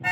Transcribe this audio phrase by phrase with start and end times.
[0.00, 0.06] 欢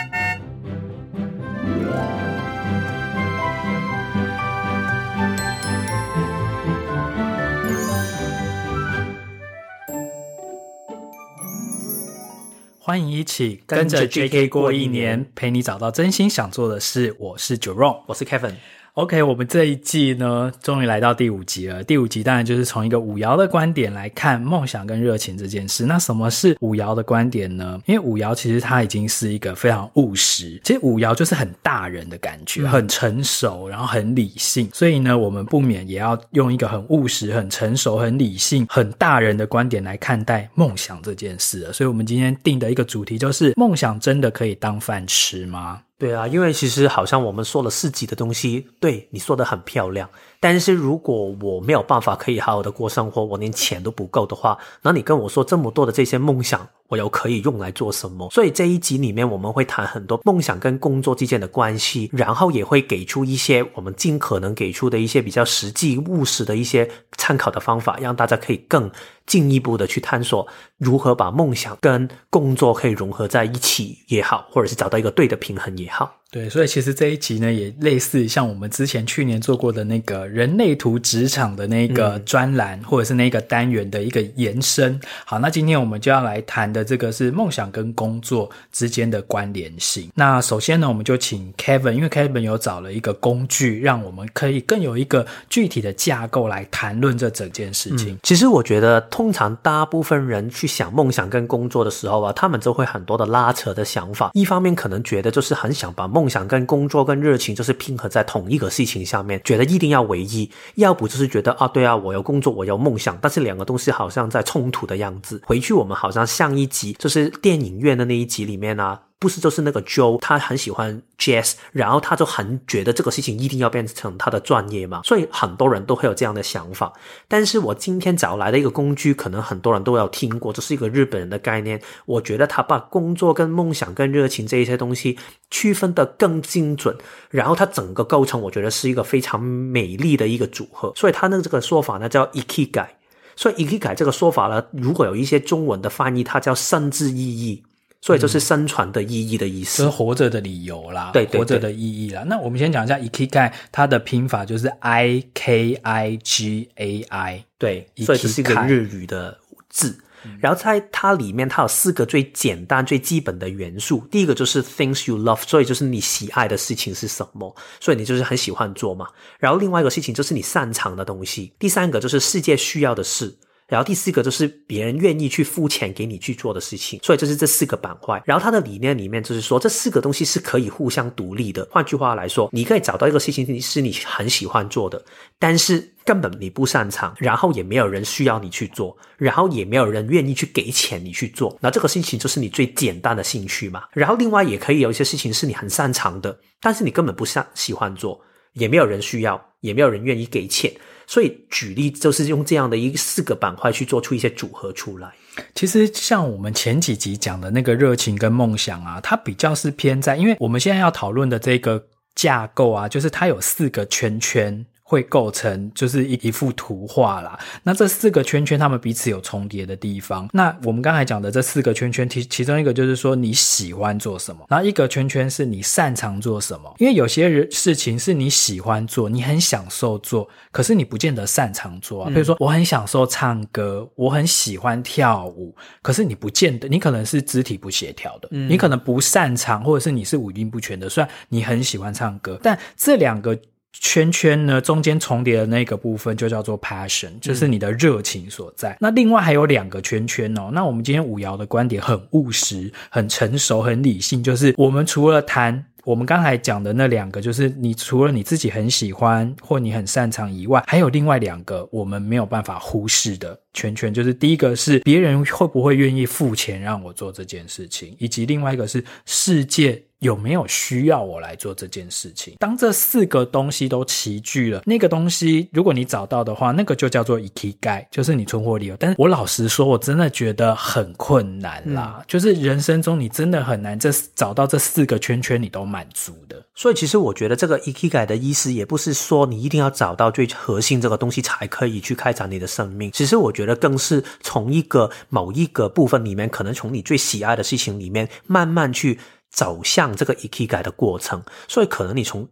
[13.00, 17.14] 迎一起跟着 JK 过一年，陪你找到真心想做的事。
[17.20, 18.54] 我是 Jerome，我是 Kevin。
[18.96, 21.84] OK，我们这一季呢，终于来到第五集了。
[21.84, 25.84] 第五集当然就是从一个五爻的观点来看梦想跟热情这件事。
[25.84, 27.78] 那什么是五爻的观点呢？
[27.84, 34.66] 因为五爻其实它已经是一个非常务实，其实五爻就是很大人的感觉，很成熟，然后很理性。
[34.72, 41.72] 所以呢，我们不免也要用一个很务实、很成熟、很理性、很大人的观点来看待梦想这件事了。
[41.74, 45.82] 所以我们今天定的一个主题就是：梦想真的可以当饭吃吗？
[45.98, 50.10] 对啊，因为其实好像我们说了四级的东西，对，你说的很漂亮。
[50.48, 58.30] 但是如果我没有办法可以好好的过生活，我连钱都不够的话，那你跟我说这么多的这些梦想，我又可以用来做什么？
[58.30, 68.88] 所以这一集里面我们会谈很多梦想跟工作之间的关系，然后也会给出一些我们尽可能给出的一些比较实际务实的一些参考的方法，让大家可以更
[69.26, 70.46] 进一步的去探索
[70.78, 76.14] 如何把梦想跟工作可以融合在一起也好，或者是找到一个对的平衡也好。
[76.28, 85.00] 对，所以其实这一集呢，也类似像我们之前去年做过的那个人类图职场的那个专栏，嗯、或者是那个单元的一个延伸。
[85.24, 90.10] 好，那今天我们就要来谈的这个是梦想跟工作之间的关联性。
[90.14, 98.14] 那首先呢，我们就请 Kevin，因为 Kevin 有找了一个工具，让我们可以更有一个具体的架构来谈论这整件事情。
[98.14, 104.32] 嗯、其实我觉得，通常大部分人去想梦想跟工作的时候啊，他们就会很多的拉扯的想法。
[104.34, 115.42] 一方面可能觉得就是很想把梦想跟工作跟热情就是拼合在同一个事情下面，觉得一定要唯一；要不就是觉得啊，对啊，我有工作，我有梦想，但是两个东西好像在冲突的样子。
[115.44, 118.98] 回去我们好像上一集就是电影院的那一集里面啊。
[119.18, 126.92] 不是，就是那个 Joe，他很喜欢 Jazz，然后他就很觉得这个事情一定要变成他的专业嘛，所以很多人都会有这样的想法。
[127.26, 131.80] 但是我今天找来的一个工具，可能很多人都有听过，这是一个日本人的概念。
[132.04, 135.18] 我觉得他把工作跟梦想跟热情这一些东西
[135.50, 136.94] 区分得更精准，
[137.30, 140.92] 然后他整个构成，我觉得是一个非常美丽的一个组合。
[140.94, 142.88] 所以他那这个说法呢，叫 Ikigai。
[143.34, 147.62] 所以 Ikigai 这个说法呢，如果有一些中文的翻译，它叫甚至意义。
[148.06, 152.22] 所以就是生存的意义的意思，嗯、就是活着的理由啦，对，对，对，活着的意义啦。
[152.24, 159.36] 那我们先讲一下 Ikigai，它的拼法就是 I K I G A I，对，所以这是一个日语的
[159.68, 159.98] 字。
[160.24, 164.06] 嗯、然后在它里面，它有四个最简单、最基本的元素。
[164.08, 169.08] 第一个就是 things you love，所以就是你喜爱的事情是什么，所以你就是很喜欢做嘛。
[169.40, 171.52] 然后另外一个事情就是你擅长的东西。
[171.58, 173.36] 第三个就是世界需要的事。
[173.68, 178.22] 然后第四个就是别人愿意去付钱给你去做的事情，所以就是这四个板块。
[178.24, 181.66] 然后他的理念里面就是说，这四个东西是可以互相独立的。
[181.70, 185.04] 换句话来说，你可以找到一个事情是你很喜欢做的，
[185.38, 191.58] 但是根本你不擅长，然后也没有人需要你去做，然后也没有人愿意去给钱你去做。
[191.60, 193.82] 那这个事情就是你最简单的兴趣嘛。
[193.92, 198.20] 然后另外也可以有一些事情是你很擅长的，但是你根本不擅喜欢做，
[198.52, 200.72] 也没有人需要，也没有人愿意给钱。
[201.06, 205.12] 所以举例就是用这样的一个四个板块去做出一些组合出来。
[205.54, 214.64] 其实像我们前几集讲的那个热情跟梦想啊，它比较是偏在，因为我们现在要讨论的这个架构啊，就是它有四个圈圈。
[214.88, 217.36] 会构成就是一一幅图画啦。
[217.64, 220.28] 那这四个圈圈，它们彼此有重叠的地方。
[220.32, 226.72] 那我们刚才讲的这四个圈圈，其其中一个就是说你喜欢做什么，然后一个圈圈是你擅长做什么。
[226.78, 232.10] 因为有些人事情是你喜欢做，你很享受做，可是你不见得擅长做啊。
[232.10, 235.52] 比如说，我很享受唱歌，我很喜欢跳舞，
[235.82, 240.88] 可是你不见得，你可能是肢体不协调的，你可能不擅长，或者是你是五音不全的。
[240.88, 243.36] 虽然你很喜欢唱歌，但这两个。
[243.80, 248.72] 圈圈呢，中间重叠的那个部分就叫做 passion，就是你的热情所在。
[248.72, 250.50] 嗯、那另外还有两个圈圈哦。
[250.52, 269.80] 那我们今天五爻的观点很务实、很成熟、很理性，就是我们除了谈我们刚才讲的那两个，就是你除了你自己很喜欢或你很擅长以外，还有另外两个我们没有办法忽视的圈圈，就是第一个是别人会不会愿意付钱让我做这件事情，以及另外一个是世界。
[270.00, 272.34] 有没有需要我来做这件事情？
[272.38, 278.76] 当这四个东西都齐聚了，那个东西如果你找到的话，那个就叫做 Ikigai，就是你存活理由。
[278.78, 281.94] 但是我老实说，我真的觉得很困难啦。
[281.98, 286.44] 嗯、就是人生中你真的很难这找到这四个圈圈你都满足的。
[286.54, 292.90] 所以其实我觉得这个 Ikigai 的意思也不是说你一定要找到最核心这个东西才可以去开展你的生命。
[292.92, 298.98] 其实我觉得更是从一个某一个部分里面，可能从你最喜爱的事情里面慢慢去。
[299.36, 302.26] 走向这个一起改的过程，所以可能你从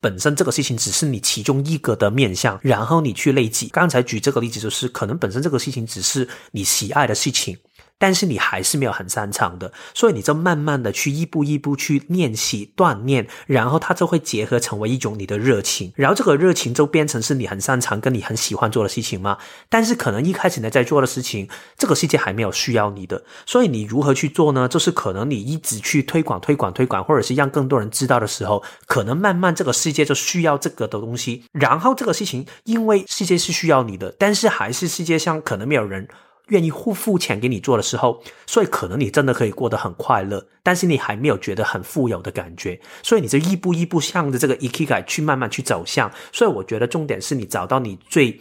[0.00, 3.68] 本身这个事情只是你其中一个的面向，然后你去累积。
[3.68, 7.56] 刚才举这个例子，就是可能本身这个事情只是你喜爱的事情。
[8.00, 19.36] 但是你还是没有很擅长的，所以你就慢慢的去一步一步去练习锻炼，然后它就会结合成为一种你的热情，然后这个热情就变成是你很擅长跟你很喜欢做的事情吗？
[19.68, 24.66] 但是可能一开始你在做的事情，这个世界还没有需要你的，所以你如何去做呢？
[24.66, 36.08] 就是可能你一直去推广推广推广，或者是让更多人知道的时候，可能慢慢这个世界就需要这个的东西，然后这个事情因为世界是需要你的，但是还是世界上可能没有人。
[36.50, 46.12] 愿意付付钱给你做的时候，所以可能你真的可以过得很快乐，但是你还没有觉得很富有的感觉，所以你就一步一步向着这个 ikigai 去慢慢去走向。
[46.32, 48.40] 所以我觉得重点是你找到你最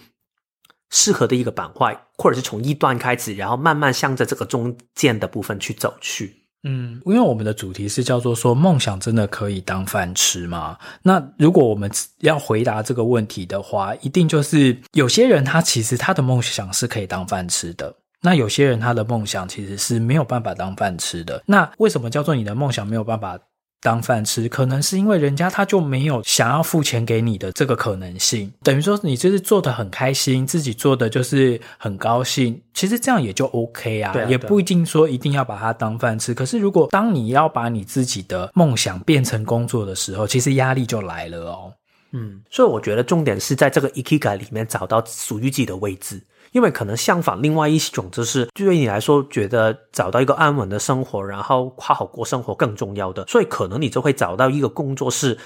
[0.92, 6.36] 适合的一个板块，或者是从一段开始，然后慢慢向着这个中间的部分去走去。
[6.64, 10.78] 嗯，因为我们的主题是叫做说，梦想真的可以当饭吃吗？
[11.02, 11.90] 那如果我们
[12.20, 21.42] 要回答这个问题的话，一定就是有些人他其实他的梦想是可以当饭吃的，那有些人他的梦想其实是没有办法当饭吃的。
[21.46, 23.40] 那为什么叫做你的梦想没有办法
[23.82, 36.34] 当饭吃，可能是因为人家他就没有想要付钱给你的这个可能性，等于说你就是做的很开心，自己做的就是很高兴，其实这样也就 OK 啊，啊，也不一定说一定要把它当饭吃。
[36.34, 41.72] 可是如果当你要把你自己的梦想变成工作的时候，其实压力就来了哦。
[42.12, 46.22] 嗯，所以我觉得重点是在这个 Ikigai 里面找到属于自己的位置。
[46.52, 55.38] 因为可能相反，另外一种就是对你来说，觉得找到一个安稳的生活，然后好好过生活更重要的，所以可能你就会找到一个工作是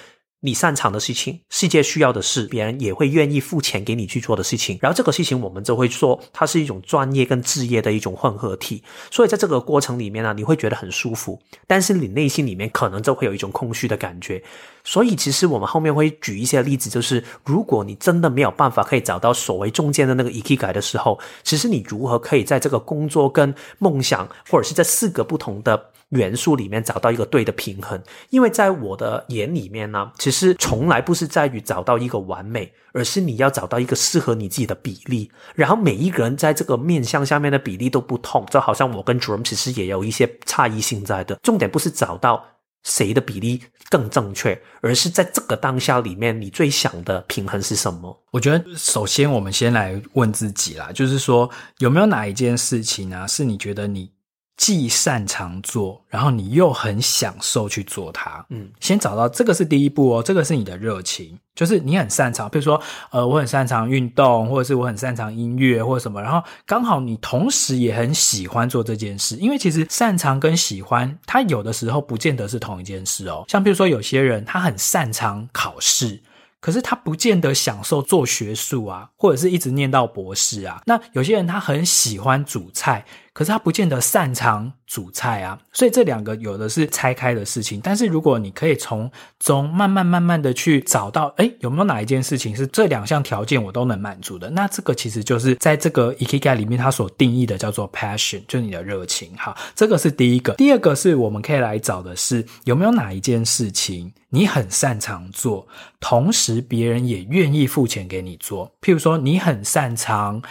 [0.45, 4.77] 你擅长的事情，世界需要的事，别人也会愿意付钱给你去做的事情。
[4.81, 8.83] 然后这个事情，我们就会说它是一种专业跟职业的一种混合体。
[9.09, 14.43] 所以在这个过程里面呢，你会觉得很舒服，但是你内心里面可能就会有一种空虚的感觉。
[14.83, 28.01] 所以，其实我们后面会举一些例子，就是如果你真的没有办法可以找到所谓中间的那个 ikigai 的时候，其实你如何可以在这个工作跟梦想，或者是这四个不同的元素里面找到一个对的平衡？
[28.29, 35.31] 因为在我的眼里面呢，其实从来不是在于找到一个完美，而是你要找到一个适合你自己的比例。
[35.55, 41.35] 然后每一个人在这个面相下面的比例都不同，就好像我跟 Jerome 其实也有一些差异性在的。
[41.43, 42.45] 重点不是找到。
[42.85, 48.21] 谁的比例更正确，而是在这个当下里面，你最想的平衡是什么？
[48.29, 54.11] 我觉得，首先我们先来问自己啦，就是说，有没有哪一件事情啊，是你觉得你
[54.55, 58.45] 既擅长做，然后你又很享受去做它。
[58.49, 73.45] 嗯，先找到这个是第一步哦，这个是你的热情，就是你很擅长，比如说，呃，我很擅长运动，或者是我很擅长音乐或者什么，然后刚好你同时也很喜欢做这件事，因为其实擅长跟喜欢，它有的时候不见得是同一件事哦。
[73.47, 76.21] 像比如说有些人他很擅长考试。
[76.63, 80.81] 可是他不见得享受做学术啊，或者是一直念到博士啊。
[80.85, 83.03] 那有些人他很喜欢煮菜，
[83.33, 85.59] 可是他不见得擅长煮菜啊。
[85.73, 87.81] 所以这两个有的是拆开的事情。
[87.83, 94.49] 但是如果你可以从中慢慢慢慢的去找到，诶，有没有哪一件事情是这两项条件我都能满足的？
[94.51, 99.35] 那这个其实就是在这个 EKI 里面它所定义的叫做 passion，就是你的热情。
[99.37, 100.53] 好，这个是第一个。
[100.53, 104.13] 第二个是我们可以来找的是有没有哪一件事情。
[104.29, 105.67] 你很擅长做，
[105.99, 108.71] 同时别人也愿意付钱给你做。
[108.81, 110.41] 譬如说，你很擅长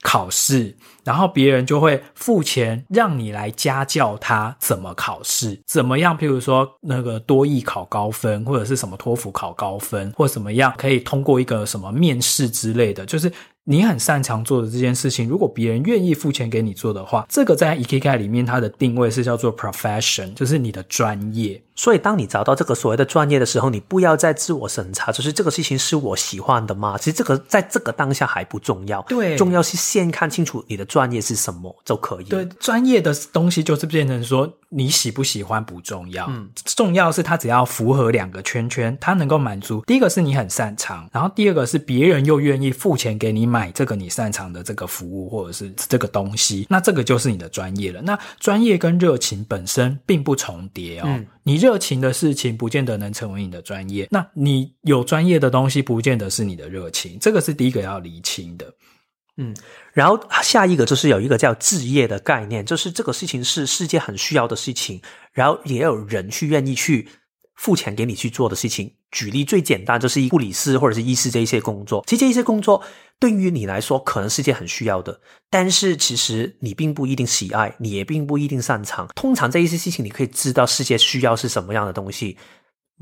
[0.00, 6.16] 考试，然后别人就会付钱让你来家教他怎么考试，怎么样？
[6.16, 13.32] 譬如说，那个多益考高分，或者是什么托福考高分，或怎么样可以通过一个什么面试之类的，就是。
[13.64, 21.62] 你很擅长做的这件事情，如果别人愿意付钱给你做的话，这个在 Ikigai 里面它的定位是叫做 profession，就是你的专业。
[21.76, 26.98] 所以当你找到这个所谓的专业的时候，你不要再自我审查，就是这个事情是我喜欢的吗？
[26.98, 32.24] 其实这个在这个当下还不重要，对，重要是先看清楚你的专业是什么都可以。
[32.24, 39.84] 对，专业的东西就是变成说你喜不喜欢不重要，嗯，重要是它只要符合两个圈圈，它能够满足。
[39.86, 43.52] 第一个是你很擅长，然后第二个是别人又愿意付钱给你。
[43.52, 48.00] 买这个你擅长的这个服务或者是这个东西，那这个就是你的专业了。
[48.00, 51.04] 那专业跟热情本身并不重叠哦。
[51.06, 57.18] 嗯、你热情的事情不见得能成为你的专业，那你有专业的东西不见得是你的热情。
[57.20, 58.72] 这个是第一个要厘清的。
[59.36, 59.54] 嗯，
[59.92, 65.00] 然后下一个就是有一个叫置业的概念，就是这个事情是世界很需要的事情，
[65.32, 67.08] 然后也有人去愿意去。
[67.54, 68.92] 付钱给你去做的事情。
[69.12, 72.02] 举例最简单，就是护理师或者是医师这一些工作。
[72.08, 72.82] 其实这一些工作
[73.20, 79.06] 对于你来说，可能是件很需要的，但是其实你并不一定喜爱，你也并不一定擅长。
[79.14, 82.36] 通常这一些事情，你可以知道世界需要是什么样的东西。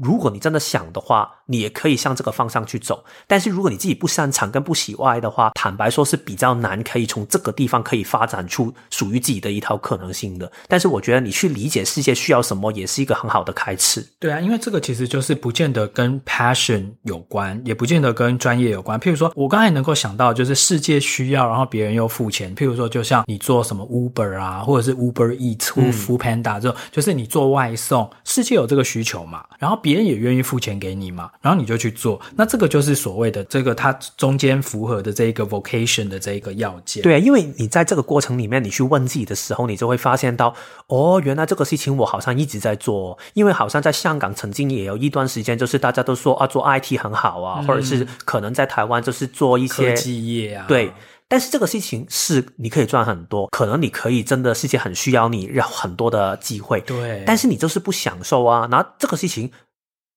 [0.02, 3.04] 如果你真的想的话，你也可以向这个方向去走。
[3.26, 10.50] 但是如果你自己不擅长跟不喜爱的话，坦白说是比较难可以从这个地方可以发展出属于自己的一套可能性的。
[10.68, 14.06] 但是我觉得你去理解世界需要什么，也是一个很好的开始。
[14.18, 18.98] 对啊，因为这个其实就是不见得跟 passion 有关，也不见得跟专业有关。
[18.98, 22.54] 譬如说，我刚才能够想到就是世界需要，然后别人又付钱。
[22.54, 37.02] 譬如说，就像你做什么 Uber 啊，或者是 Uber Eats 或 Foodpanda 这种，就是你做外送，世界有这个需求嘛，然后别别人也愿意付钱给你嘛，然后你就去做，那这个就是所谓的这个它中间符合的这一个 vocation 的这一个要件。
[37.02, 40.54] 对啊，因为你在这个过程里面，你去问自己的时候，你就会发现到，
[40.86, 50.92] 哦，原来这个事情我好像一直在做，因为好像在香港曾经也有一段时间，就是大家都说啊，做 IT 很好啊，嗯、或者是可能在台湾就是做一些科技业啊，对。
[51.32, 57.22] 但是这个事情是你可以赚很多，可能你可以真的世界很需要你，有很多的机会，对。
[57.24, 59.50] 但是你就是不享受啊，那这个事情。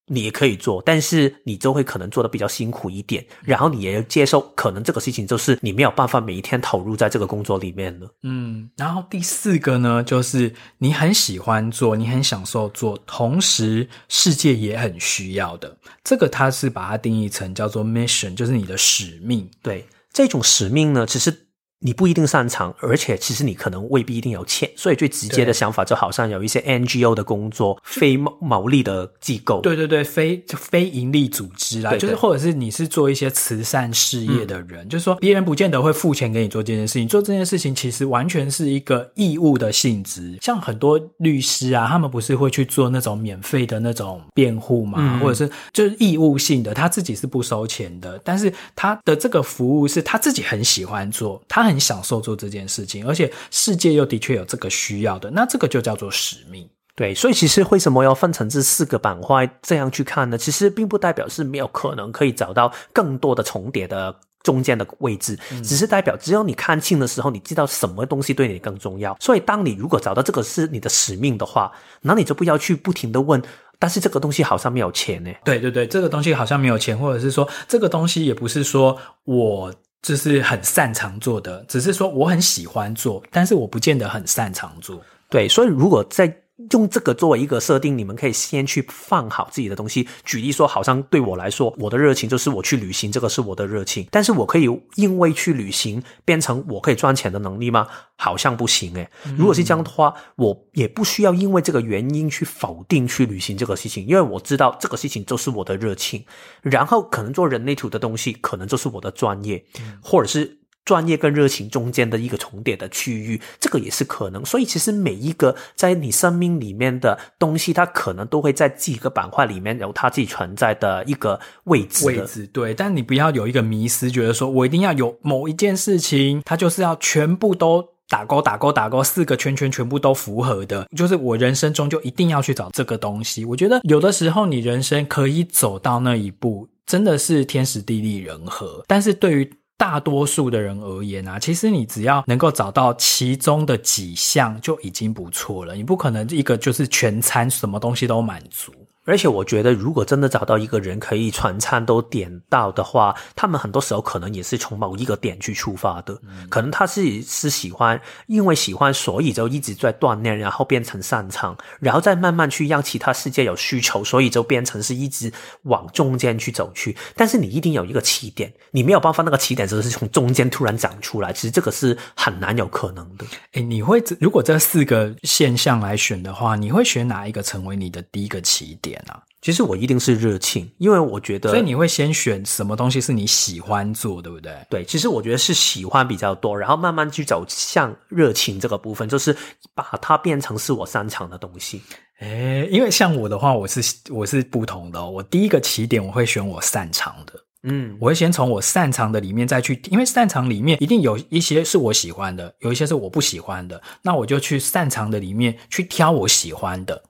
[0.08, 8.10] 你也可以做，但是你就会可能做的比较辛苦一点，然后你也要接受，可能这个事情就是你没有办法每一天投入在这个工作里面了。
[8.24, 19.50] 嗯，然后第四个呢，就是你很喜欢做，你很享受做，同时世界也很需要的，这个它是把它定义成叫做 mission，就是你的使命。
[19.62, 21.48] 对，这种使命呢，其实。
[21.86, 40.38] 你不一定擅长，而且其实你可能未必一定有钱，所以最直接的想法就好像有一些 NGO 的工作，非牟利的机构，对对对，非非盈利组织啦，对对就是或者是你是做一些慈善事业的人，嗯、就是说别人不见得会付钱给你做这件事情，做这件事情其实完全是一个义务的性质。
[40.42, 51.73] 像很多律师啊，他们不是会去做那种免费的那种辩护嘛，嗯、或者是就是义务性的，他自己是不收钱的，但是他的这个服务是他自己很喜欢做，他很。
[51.74, 56.70] 你享受做这件事情，而且世界又的确有这个需要的，那这个就叫做使命。
[56.96, 60.38] 对，所以其实为什么要分成这四个板块这样去看呢？
[60.38, 69.18] 其实并不代表是没有可能可以找到更多的重叠的中间的位置，嗯、只是代表只有你看清的时候，你知道什么东西对你更重要。
[69.20, 73.42] 所以，当你如果找到这个是你的使命的话，那你就不要去不停的问，
[73.80, 75.32] 但是这个东西好像没有钱呢？
[75.44, 79.74] 对对对，这个东西好像没有钱，或者是说这个东西也不是说我。
[80.04, 85.02] 这是很擅长做的，只是说我很喜欢做，但是我不见得很擅长做。
[85.30, 86.28] 对，所以如果在
[86.72, 90.08] 用这个作为一个设定，你们可以先去放好自己的东西。
[90.24, 94.08] 举例说，好像对我来说，我的热情就是我去旅行，这个是我的热情。
[94.12, 97.88] 但是我可以因为去旅行变成我可以赚钱的能力吗？
[98.16, 99.10] 好像不行诶。
[99.38, 106.26] 如果是这样的话，我也不需要因为这个原因去否定去旅行这个事情，因为我知道这个事情就是我的热情。
[106.62, 109.64] 然后可能做人类图的东西，可能就是我的专业，
[110.02, 110.63] 或者是。
[110.86, 114.46] 专业跟热情中间的一个重叠的区域，这个也是可能。
[114.46, 122.06] 所以，其实每一个在你生命里面的东西，它可能都会在几个板块里面有它自己存在的一个位置。
[122.06, 133.46] 位置对，但你不要有一个迷思，觉得说我一定要有某一件事情，它就是要全部都打勾、打勾、打勾，四个圈圈全部都符合的，就是我人生中就一定要去找这个东西。
[133.46, 138.84] 我觉得有的时候你人生可以走到那一步，真的是天时地利人和。
[138.88, 139.50] 但是对于
[139.84, 145.76] 大多数的人而言啊，其实你只要能够找到其中的几项就已经不错了。
[145.76, 148.72] 你不可能一个就是全餐什么东西都满足。
[149.06, 156.18] 而且我觉得，如果真的找到一个人可以全餐都点到的话，他们很多时候可能也是从某一个点去出发的。
[156.24, 165.32] 嗯、可能他是是喜欢，因为喜欢，所以就一直在锻炼，然后变成擅长，然后再慢慢去让其他世界有需求，所以就变成是一直
[165.64, 166.96] 往中间去走去。
[167.16, 173.26] 但是你一定有一个起点，你没有办法那个起点就是从中间突然长出来，其实这个是很难有可能的。
[173.52, 178.93] 诶，你会如果这四个现象来选的话，你会选哪一个成为你的第一个起点？
[179.42, 184.56] 其实我一定是热情，因为我觉得，所以你会先选什么东西是你喜欢做，对不对？
[184.70, 189.36] 对，其实我觉得是喜欢比较多，然后慢慢去走向热情这个部分，就是
[189.76, 191.82] 把它变成是我擅长的东西。
[192.22, 197.34] 诶，因为像我的话，我是我是不同的哦，我第一个起点我会选我擅长的，
[197.64, 207.04] 嗯，我会先从我擅长的里面再去，因为擅长里面一定有一些是我喜欢的，有一些是我不喜欢的，那我就去擅长的里面去挑我喜欢的。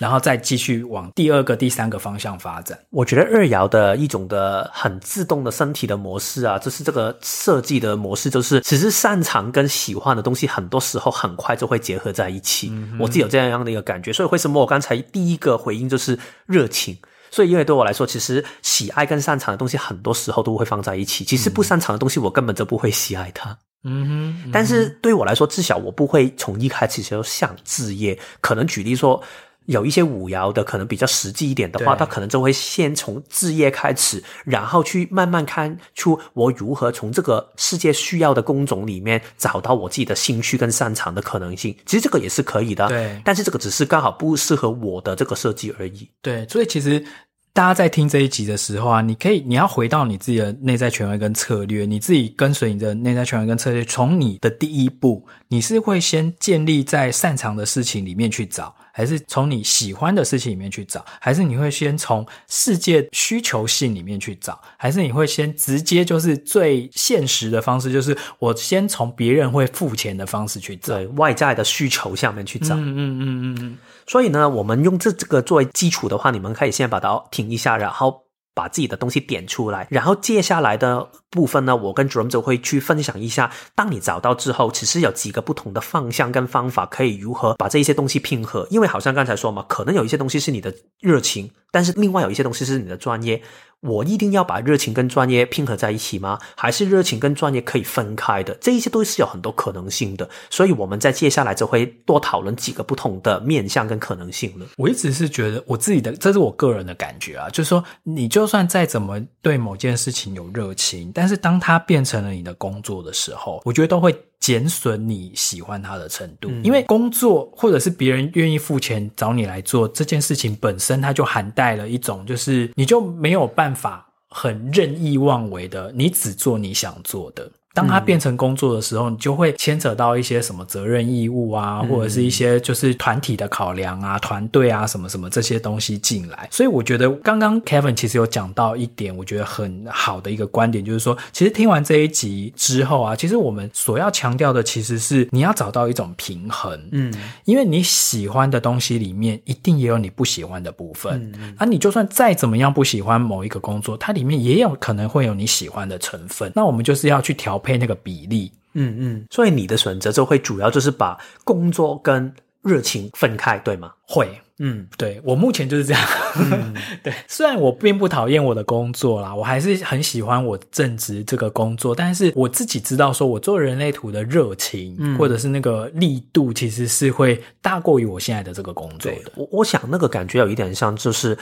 [0.00, 2.78] 然后再继续往第二个、第三个方向发展。
[2.88, 12.70] 我觉得二爻的一种的很自动的身体的模式啊，就是这个设计的模式，就是其实擅长跟喜欢的东西，很多时候很快就会结合在一起。
[12.72, 16.96] 嗯、我自己有这样样的一个感觉，所以为什么我刚才第一个回应就是热情？
[17.30, 21.26] 所以因为对我来说，其实喜爱跟擅长的东西，很多时候都会放在一起。
[21.26, 23.50] 其实不擅长的东西，我根本就不会喜爱它。
[23.84, 24.50] 嗯哼，嗯哼。
[24.50, 28.18] 但是对我来说，至少我不会从一开始就想置业。
[28.40, 29.22] 可能举例说。
[29.66, 41.76] 有一些五爻的可能比较实际一点的话，他可能就会先从置业开始，然后去慢慢看出我如何从这个世界需要的工种里面找到我自己的兴趣跟擅长的可能性。
[41.86, 43.20] 其实这个也是可以的，对。
[43.24, 46.08] 但是这个只是刚好不适合我的这个设计而已。
[46.20, 47.04] 对，所以其实。
[47.52, 53.84] 大家在听这一集的时候啊，你可以，你要回到你自己的内在权威跟策略，你自己跟随你的内在权威跟策略。
[53.84, 72.74] 从你的第一步，你是会先建立在擅长的事情里面去找，还是从你喜欢的事情里面去找，还是你会先从世界需求性里面去找，还是你会先直接就是最现实的方式，就是我先从别人会付钱的方式去找，对，外在的需求下面去找。
[72.74, 73.78] 嗯嗯嗯嗯嗯。
[74.06, 78.22] 所以呢，我们用这这个作为基础的话，你们可以先把它停一下，然后
[78.54, 88.66] 把自己的东西点出来，然后接下来的部分呢，我跟 Jerome 就会去分享一下，当你找到之后，其实有几个不同的方向跟方法，可以如何把这一些东西拼合。
[88.70, 93.40] 因为好像刚才说嘛，可能有一些东西是你的热情，但是另外有一些东西是你的专业。
[93.80, 96.38] 我一定要把热情跟专业拼合在一起吗？
[96.56, 98.54] 还是热情跟专业可以分开的？
[98.60, 104.66] 这一些都是有很多可能性的，所以我们在接下来就会多讨论几个不同的面向跟可能性了。
[104.76, 114.14] 我一直是觉得我自己的，这是我个人的感觉啊，就是说，你就算再怎么对某件事情有热情，但是当它变成了你的工作的时候，我觉得都会。
[114.40, 127.50] 减损你喜欢他的程度，嗯，因为工作或者是别人愿意付钱找你来做这件事情本身，它就含带了一种，就是你就没有办法很任意妄为的，你只做你想做的。
[127.72, 136.48] 当它变成工作的时候，你就会牵扯到一些什么责任义务啊，或者是一些就是团体的考量啊、团队啊什么什么这些东西进来。
[136.50, 156.50] 所以我觉得刚刚 Kevin 其实有讲到一点，我觉得很好的一个观点，就是说，其实听完这一集之后啊，其实我们所要强调的其实是你要找到一种平衡，嗯，因为你喜欢的东西里面一定也有你不喜欢的部分，嗯，啊，你就算再怎么样不喜欢某一个工作，它里面也有可能会有你喜欢的成分。
[156.56, 157.59] 那我们就是要去调。
[157.60, 163.92] 配那个比例，嗯嗯，所以你的选择就会主要就是把工作跟热情分开，对吗？
[164.06, 166.02] 会，嗯，对，我目前就是这样。
[166.36, 179.32] 嗯、 对，虽然我并不讨厌我的工作啦，我还是很喜欢我正职这个工作，但是我自己知道，说我做人类图的热情、嗯、或者是那个力度，其实是会大过于我现在的这个工作的。
[179.36, 181.36] 我我想那个感觉有一点像，就是。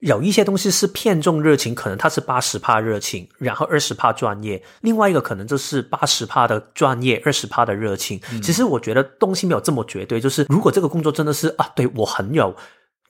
[0.00, 8.20] 有一些东西是偏重热情，可能它是八十帕热情，然后二十帕专业；另外一个可能就是八十帕的专业，二十帕的热情。
[8.32, 8.40] 嗯。
[8.40, 12.54] 其实我觉得东西没有这么绝对，就是如果这个工作真的是啊，对，我很有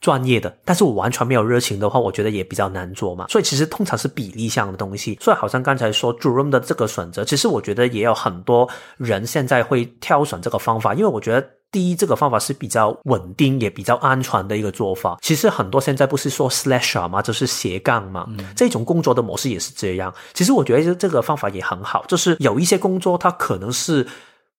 [0.01, 3.27] 专业的，但是我完全没有热情的话，我觉得也比较难做嘛。
[3.29, 5.19] 所以其实通常是比例上的东西。
[5.21, 11.47] 所以好像刚才说 Jerome 的这个选择，其实我觉得也有很多人现在会挑选这个方法，因为我觉得。
[11.71, 15.19] 第一，这个方法是比较稳定也比较安全的一个做法。
[15.21, 17.21] 其实很多现在不是说 slasher 吗？
[17.21, 18.25] 就是斜杠嘛。
[18.31, 18.39] 嗯。
[18.57, 20.15] 这种工作的模式也是这样。
[20.33, 24.07] 其实我觉得这个方法也很好，就是有一些工作它可能是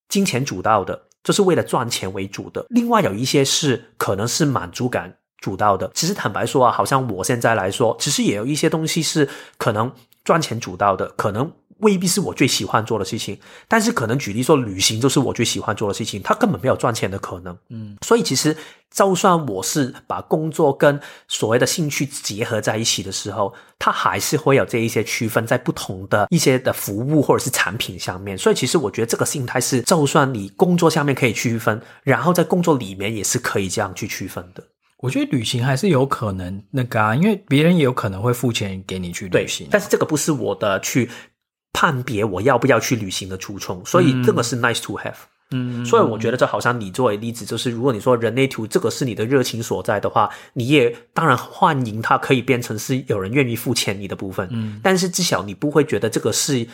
[0.08, 5.90] 金钱主导的，就是为了赚钱为主的；另外有一些是可能是满足感主导的。
[5.96, 9.92] 其实坦白说啊，好像我现在来说，其实也有一些东西是可能
[10.24, 11.52] 赚钱主导的，可能。
[11.80, 13.38] 未必是我最喜欢做的事情，
[13.68, 17.58] 但是可能举例说，旅行就是我最喜欢做的事情，它根本没有赚钱的可能。
[17.70, 18.56] 嗯，所以其实
[18.92, 28.38] 就算我是把工作跟所谓的兴趣结合在一起的时候，它还是会有这一些区分在不同的一些的服务或者是产品上面。
[28.38, 34.62] 所以其实我觉得这个心态是，就算你工作下面可以区分，然后在工作里面也是可以这样去区分的。
[34.98, 41.10] 我觉得旅行还是有可能那个啊，因为别人也有可能会付钱给你去旅行，但是这个不是我的去。
[41.80, 45.14] 判别我要不要去旅行的初衷，所以这个是 nice to have。
[45.52, 54.46] 嗯，所以我觉得这好像你作为例子，就是如果你说人类图这个是你的热情所在的话，你也当然欢迎它可以变成是有人愿意付钱你的部分。
[54.52, 56.68] 嗯，但是至少你不会觉得这个是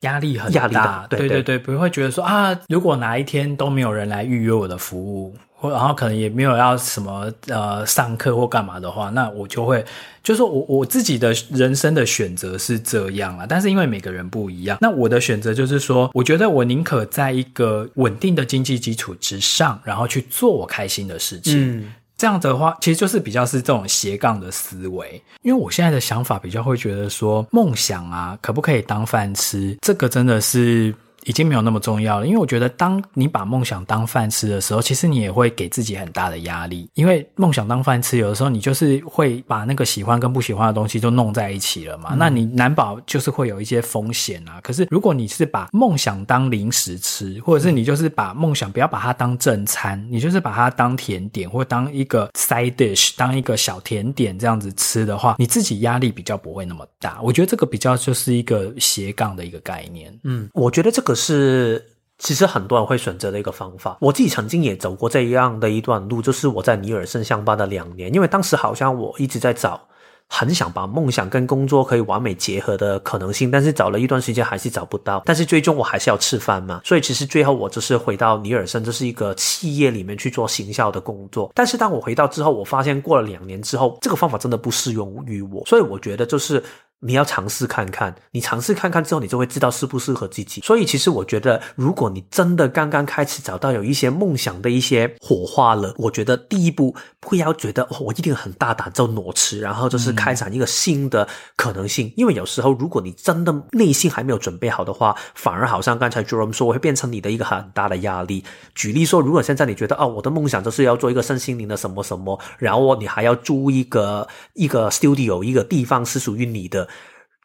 [0.00, 0.60] 压力很大。
[0.60, 5.34] 压力大，对对对，不会觉得说啊，如果哪一天都没有人来预约我的服务。
[5.62, 9.84] 或然后可能也没有要什么呃上课或干嘛的话，那我就会
[10.22, 21.76] 就是说我我自己的人生的选择是这样啊，但是因为每个人不一样，那我的选择就是说，我觉得我宁可在一个稳定的经济基础之上，然后去做我开心的事情。
[21.78, 25.22] 嗯这样的话，其实就是比较是这种斜杠的思维。
[25.40, 29.74] 因为我现在的想法比较会觉得说，梦想啊，可不可以当饭吃？
[29.80, 30.94] 这个真的是。
[31.24, 36.88] 已经没有那么重要了，因为我觉得，当你把梦想当饭吃的时候，其实你也会给自己很大的压力。
[36.94, 42.10] 因为梦想当饭吃，有的时候你就是会把那个喜欢跟不喜欢的东西都弄在一起了嘛。
[42.12, 44.60] 嗯、那你难保就是会有一些风险啊。
[44.62, 57.20] 可是如果你是把梦想当零食吃，或者是你就是把梦想不要把它当正餐，你就是把它当甜点或当一个 side dish，当一个小甜点这样子吃的话，你自己压力比较不会那么大。
[57.20, 60.18] 我觉得这个比较就是一个斜杠的一个概念。
[60.24, 61.10] 嗯，我觉得这个。
[61.20, 61.84] 是，
[62.18, 63.98] 其实很多人会选择的一个方法。
[64.00, 69.80] 我自己曾经也走过这样的一段路，就是我在尼尔森上班的两年，因为当时好像我一直在找，
[70.28, 75.22] 很想把梦想跟工作可以完美结合的可能性，但是找了一段时间还是找不到。
[75.26, 81.50] 但是最终我还是要吃饭嘛，所以其实最后我就是回到尼尔森，这是一个企业里面去做行销的工作。
[81.54, 86.62] 但是当我回到之后，我发现过了两年之后，这个方法真的不适用于我，所以我觉得就是。
[87.02, 90.60] 你要尝试看看，你尝试看看之后，你就会知道适不适合自己。
[90.60, 102.08] 所以，其实我觉得，如果你真的刚刚开始找到有一些梦想的一些火花了，我觉得第一步不要觉得哦，我一定很大胆就裸辞，然后就是开展一个新的可能性。
[102.08, 102.12] 嗯。
[102.18, 108.44] 因为有时候，如果你真的内心还没有准备好的话，反而好像刚才 Jerome 说，我会变成你的一个很大的压力。
[108.74, 116.86] 举例说，如果现在你觉得哦，我的梦想就是要做一个身心灵的什么什么，然后你还要租一个一个 studio 一个地方是属于你的。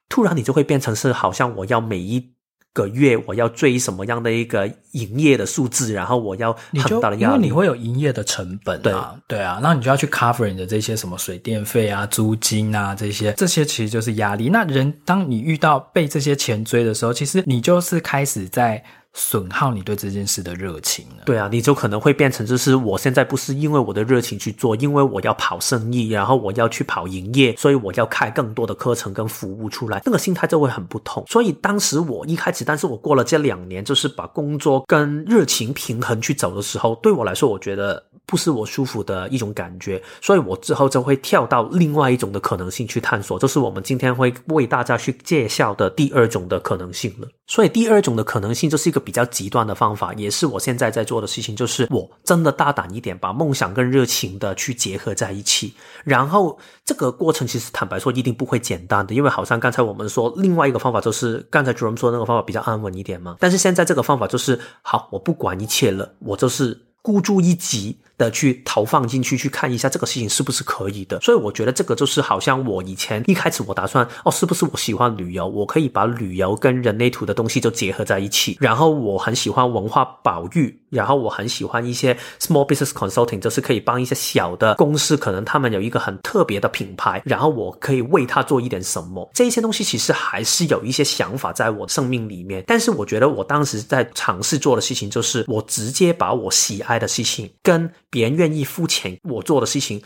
[0.10, 2.32] 突然，你就会变成是好像我要每一
[2.74, 14.50] 个月我要追什么样的一个营业的数字，然后我要很大的压力，因为你会有营业的成本啊，对，对啊，那你就要去 cover 你的这些什么水电费啊、租金啊这些，这些其实就是压力。
[14.50, 18.84] 那人当你遇到被这些钱追的时候，其实你就是开始在。
[19.18, 21.24] 损耗你对这件事的热情了。
[21.26, 31.24] 对啊，你就可能会变成就是我现在不是因为我的热情去做，因为我要跑生意，然后我要去跑营业，所以我要开更多的课程跟服务出来，那个心态就会很不同。
[31.28, 47.28] 所以当时我一开始，但是我过了这两年，就是把工作跟热情平衡去走的时候，对我来说，我觉得不是我舒服的一种感觉，所以我之后就会跳到另外一种的可能性去探索，就是我们今天会为大家去介绍的第二种的可能性了。
[47.48, 49.06] 所以第二种的可能性就是一个。
[49.06, 55.76] 比较极端的方法，也是我现在在做的事情，就是我真的大胆一点，把梦想跟热情的去结合在一起。
[56.04, 63.38] 然后这个过程其实坦白说一定不会简单的，因为好像刚才我们说另外一个方法就是刚才 Jerome 说的那个方法比较安稳一点嘛。
[63.40, 67.96] 但是现在这个方法就是好，我不管一切了，我就是孤注一掷。
[68.18, 71.20] 的去投放进去，去看一下这个事情是不是可以的。
[71.22, 78.58] 所以我觉得这个就是好像我以前一开始我打算哦，是不是我喜欢旅游，我可以把旅游跟人类图的东西就结合在一起。
[78.60, 89.30] 然后我很喜欢文化保育，然后我很喜欢一些 small business consulting，就是可以帮一些小的公司，可能他们有一个很特别的品牌，然后我可以为他做一点什么。
[89.34, 100.02] 这一些东西其实还是有一些想法在我生命里面，但是我觉得我当时在尝试做的事情，就是我直接把我喜爱的事情跟别人愿意付钱我做的事情，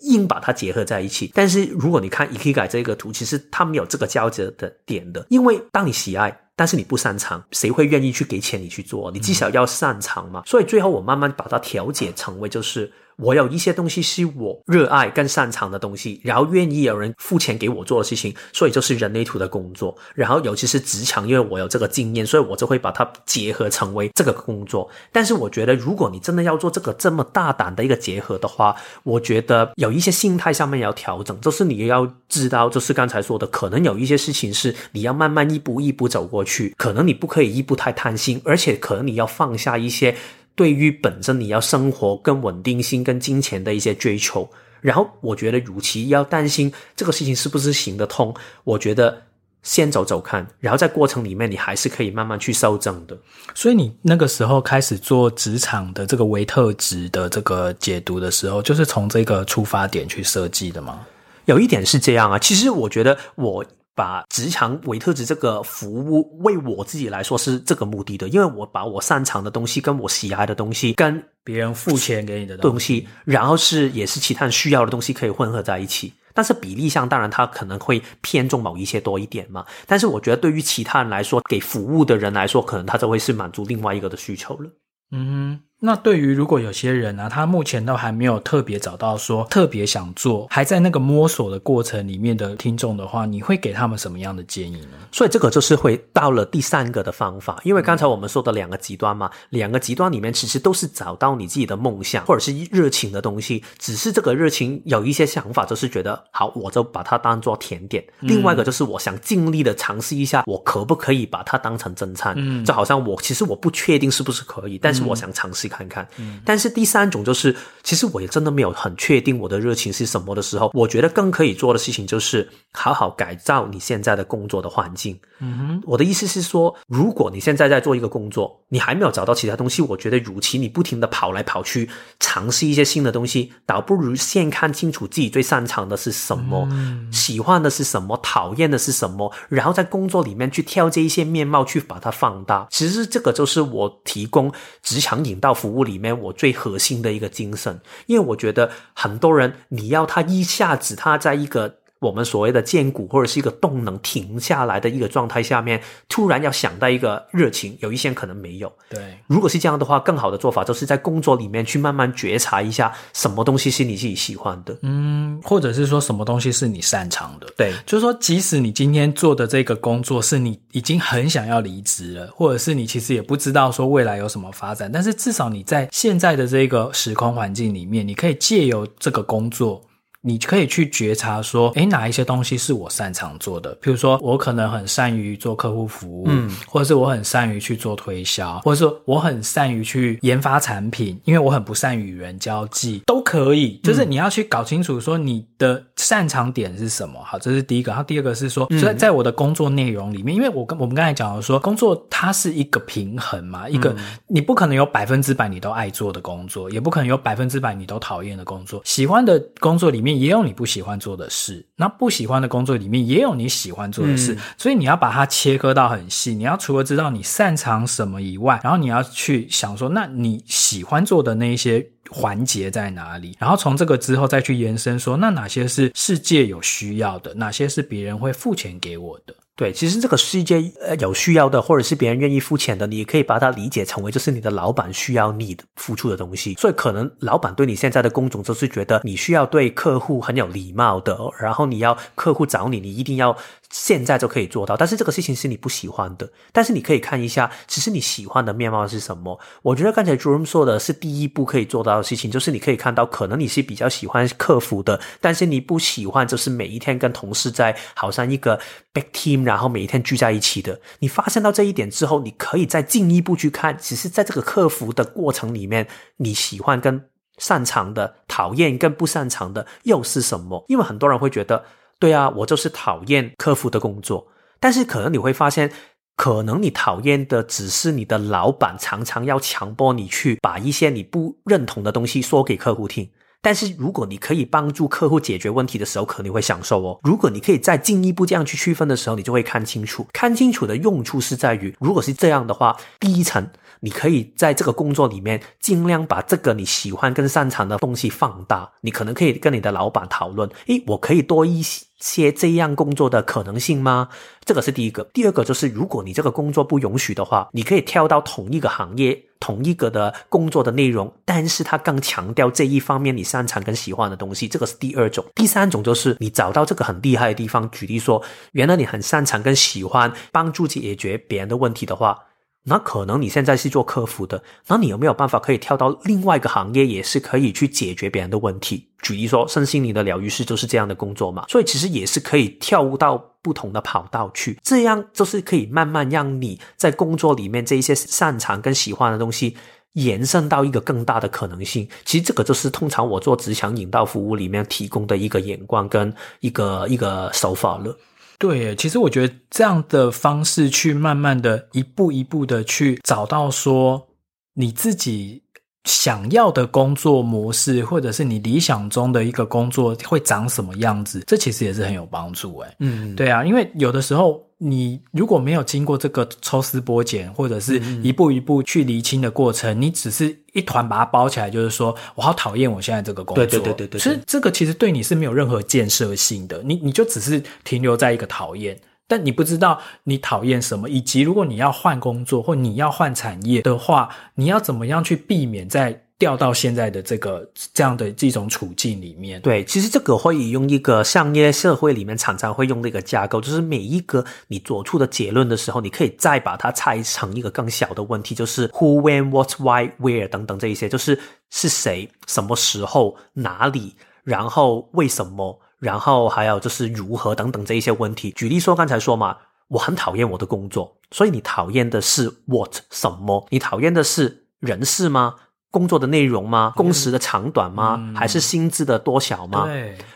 [0.00, 1.30] 硬把它结合在一起。
[1.34, 5.26] 但是如果你看 e k i g a 这个图，其实它没有这个交集的点的。
[5.28, 9.10] 因为当你喜爱，但是你不擅长，谁会愿意去给钱你去做？
[9.10, 10.44] 你至少要擅长嘛。
[10.46, 12.92] 所以最后我慢慢把它调节成为就是。
[13.16, 19.96] 我有一些东西是我热爱、更擅长的东西，然后愿意有人付钱给我做的事情，所以就是人类图的工作。
[20.14, 24.88] 然后尤其是职场，因为我有这个经验，所以我就会把它结合成为这个工作。
[25.12, 40.16] 但是我觉得，如果你真的要做这个这么大胆的一个结合的话，我觉得有一些心态上面要调整，就是你要知道，就是刚才说的，可能有一些事情是你要慢慢一步一步走过去，可能你不可以一步太贪心，而且可能你要放下一些。
[40.54, 44.48] 对于本身你要生活跟稳定性跟金钱的一些追求，
[44.80, 48.34] 然后我觉得，与其要担心这个事情是不是行得通，
[48.64, 49.22] 我觉得
[49.62, 53.16] 先走走看，然后在过程里面你还是可以慢慢去修正的。
[53.54, 61.06] 所以你那个时候开始做职场的这个维特值的这个解读的时候，就是从这个出发点去设计的吗？
[61.46, 63.64] 有一点是这样啊，其实我觉得我。
[63.94, 76.12] 把职场维特值这个服务为我自己来说是这个目的的，因为我把我擅长的东西跟我喜爱的东西跟别人付钱给你的东西，然后是也是其他人需要的东西可以混合在一起。
[76.34, 79.66] 但是比例上，当然它可能会偏重某一些多一点嘛。
[79.86, 84.70] 但是我觉得对于其他人来说，给服务的人来说，可能他就会是满足另外一个的需求了。
[85.10, 85.71] 嗯哼。
[85.84, 94.90] 那对于如果有些人呢、啊，他目前都还没有特别找到说特别想做，还在那个摸索的过程里面的听众的话，你会给他们什么样的建议呢？
[95.10, 112.34] 所以这个就是会到了第三个的方法，因为刚才我们说的两个极端嘛，两个极端里面其实都是找到你自己的梦想或者是热情的东西，只是这个热情有一些想法，就是觉得好，我就把它当做甜点；另外一个就是我想尽力的尝试一下，我可不可以把它当成正餐？
[112.36, 115.71] 嗯，就好像我其实我不确定是不是可以，但是我想尝试。
[115.72, 125.18] 看看，嗯但是第三种就是，其实我也真的没有很确定我的热情是什么的时候，我觉得更可以做的事情就是好好改造你现在的工作的环境。
[125.44, 131.88] 嗯哼，我的意思是说，如果你现在在做一个工作，你还没有找到其他东西，我觉得与其你不停的跑来跑去
[132.20, 142.68] 尝试一些新的东西，倒不如先看清楚自己最擅长的是什么，嗯、喜欢的是什么，讨厌的是什么，然后在工作里面去挑这一些面貌去把它放大。
[142.70, 151.81] 其实这个就是我提供职场引导服务里面我最核心的一个精神，因为我觉得很多人你要他一下子他在一个。
[152.02, 158.70] 我们所谓的荐股或者是一个动能停下来的一个状态下面，突然要想到一个热情，有一些人可能没有。
[158.90, 167.46] 对，如果是这样的话，更好的做法就是在工作里面去慢慢觉察一下，什么东西是你自己喜欢的，嗯，或者是说什么东西是你擅长的。
[167.56, 179.80] 对，就是说，即使你今天做的这个工作是你已经很想要离职了，或者是你其实也不知道说未来有什么发展，但是至少你在现在的这个时空环境里面，你可以借由这个工作。
[180.24, 183.76] 你可以去觉察说，诶，哪一些东西是我擅长做的？
[183.80, 193.80] 比如说，我可能很善于做客户服务，嗯，或者是我很善于去做推销，或者说我很善于去研发产品，因为我很不善于与人交际，都可以。
[193.82, 197.20] 就是你要去搞清楚说你的擅长点是什么。
[197.24, 197.90] 好，这是第一个。
[197.90, 203.92] 然后第二个是说，在在我的工作内容里面，因为我跟我们刚才讲的说，工作它是一个平衡嘛，一个
[204.28, 208.80] 你不可能有百分之百你都爱做的工作，也不可能有百分之百你都讨厌的工作。
[208.84, 210.11] 喜欢的工作里面。
[210.18, 216.34] 也有你不喜欢做的事，那不喜欢的工作里面也有你喜欢做的事，嗯、所以你要把它切割到很细。
[216.34, 223.36] 你要除了知道你擅长什么以外，然后你要去想说，那你喜欢做的那一些环节在哪里？
[223.38, 229.34] 然后从这个之后再去延伸说，那哪些是世界有需要的，哪些是别人会付钱给我的？
[229.54, 236.54] 对，其实这个世界呃有需要的，或者是别人愿意付钱的，你可以把它理解成为就是你的老板需要你付出的东西。
[236.54, 243.36] 所以可能老板对你现在的工种就是觉得你需要对客户很有礼貌的，然后你要客户找你，你一定要
[243.72, 244.76] 现在就可以做到。
[244.76, 249.40] 但是这个事情是你不喜欢的，但是你可以看一下，其实你喜欢的面貌是什么？
[249.62, 258.60] 我觉得刚才 Jerome 说的是第一步可以做到的事情，就是你可以看到，可能你是比较喜欢客服的，但是你不喜欢就是每一天跟同事在好像一个
[258.92, 259.42] big team。
[259.42, 267.08] 然后每一天聚在一起的，你发现到这一点之后，你可以再进一步去看，只是在这个克服的过程里面，你喜欢跟
[267.38, 270.64] 擅长的，讨厌跟不擅长的又是什么？
[270.68, 271.64] 因为很多人会觉得，
[272.02, 274.26] 对啊，我就是讨厌客服的工作，
[274.58, 275.70] 但是可能你会发现，
[276.16, 283.08] 可能你讨厌的只是你的老板常常要强迫你去把一些你不认同的东西说给客户听。
[283.40, 286.98] 但是如果你可以帮助客户解决问题的时候，可能会享受哦。
[287.04, 290.04] 如果你可以再进一步这样去区分的时候，你就会看清楚。
[290.12, 293.44] 看清楚的用处是在于，如果是这样的话，第一层，
[293.80, 298.70] 你可以在这个工作里面尽量把这个你喜欢跟擅长的东西放大。
[298.80, 302.32] 你可能可以跟你的老板讨论，诶，我可以多一些些。
[302.32, 304.08] 这样工作的可能性吗？
[304.44, 305.04] 这个是第一个。
[305.14, 314.48] 第二个就是，如果你这个工作不允许的话，你可以跳到同一个行业、同一个的工作的内容，但是它更强调这一方面你擅长跟喜欢的东西。
[314.48, 315.24] 这个是第二种。
[315.36, 318.20] 第三种就是你找到这个很厉害的地方，举例说，
[318.52, 322.18] 原来你很擅长跟喜欢帮助解决别人的问题的话。
[322.64, 328.86] 那可能你现在是做客服的，那你有没有办法可以跳到另外一个行业，也是可以去解决别人的问题？
[329.02, 339.56] 举例说，身心灵的疗愈师就是这样的工作嘛，所以其实也是可以跳到不同的跑道去，这样就是可以慢慢让你在工作里面这一些擅长跟喜欢的东西
[339.94, 341.86] 延伸到一个更大的可能性。
[342.04, 347.96] 其实这个就是通常我做职场引导服务里面提供的一个眼光跟一个一个手法了。
[348.38, 354.08] 对，其实我觉得这样的方式去慢慢的一步一步的去找到说
[354.54, 355.41] 你自己
[355.84, 362.76] 想要的工作模式，或者是你理想中的一个工作会长什么样子，这其实也是很有帮助哎。
[362.78, 364.42] 嗯，对啊，因为有的时候。
[364.64, 373.44] 你如果没有经过这个抽丝剥茧，或者是一步一步去厘清的过程，嗯、你只是一团把它包起来，就是说我好讨厌我现在这个工作。
[373.44, 374.00] 对对对对对。
[374.00, 378.78] 其实这个其实对你是没有任何建设性的，你你就只是停留在一个讨厌。
[379.12, 389.38] 但你不知道你讨厌什么，以及如果你要换工作或你要换产业的话，你要怎么样去避免在掉到现在的这个这样的这种处境里面？
[389.42, 401.20] 对，其实这个会用一个商业社会里面常常会用的一个架构，就是每一个你做出的结论的时候，你可以再把它拆成一个更小的问题，就是 who、when、what、why、where 等等这一些，就是
[401.50, 403.94] 是谁、什么时候、哪里，
[404.24, 405.60] 然后为什么。
[405.82, 408.30] 然后还有就是如何等等这一些问题。
[408.36, 413.44] 举例说，刚才说嘛，我很讨厌我的工作，所以你讨厌的是 what 什么？
[413.50, 415.34] 你讨厌的是人事吗？
[415.72, 416.72] 工作的内容吗？
[416.76, 417.96] 工时的长短吗？
[417.98, 419.66] 嗯、还是薪资的多少吗？